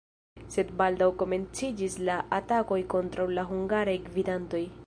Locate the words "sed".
0.53-0.71